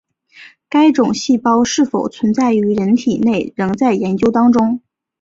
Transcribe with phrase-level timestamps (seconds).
[0.67, 4.81] 该种细胞是否存在于人体内仍在研究当中。